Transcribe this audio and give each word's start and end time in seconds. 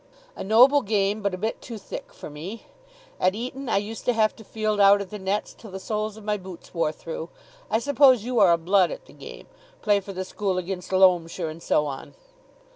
A 0.35 0.43
noble 0.43 0.81
game, 0.81 1.21
but 1.21 1.35
a 1.35 1.37
bit 1.37 1.61
too 1.61 1.77
thick 1.77 2.11
for 2.11 2.27
me. 2.31 2.65
At 3.19 3.35
Eton 3.35 3.69
I 3.69 3.77
used 3.77 4.03
to 4.05 4.13
have 4.13 4.35
to 4.37 4.43
field 4.43 4.79
out 4.79 4.99
at 4.99 5.11
the 5.11 5.19
nets 5.19 5.53
till 5.53 5.69
the 5.69 5.79
soles 5.79 6.17
of 6.17 6.23
my 6.23 6.37
boots 6.37 6.73
wore 6.73 6.91
through. 6.91 7.29
I 7.69 7.77
suppose 7.77 8.23
you 8.23 8.39
are 8.39 8.51
a 8.51 8.57
blood 8.57 8.89
at 8.89 9.05
the 9.05 9.13
game? 9.13 9.45
Play 9.83 9.99
for 9.99 10.11
the 10.11 10.25
school 10.25 10.57
against 10.57 10.91
Loamshire, 10.91 11.49
and 11.51 11.61
so 11.61 11.85
on." 11.85 12.15